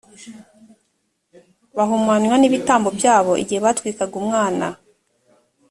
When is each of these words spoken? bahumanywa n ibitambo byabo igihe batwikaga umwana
bahumanywa 1.77 2.35
n 2.37 2.43
ibitambo 2.49 2.89
byabo 2.97 3.31
igihe 3.43 3.59
batwikaga 3.65 4.15
umwana 4.23 4.65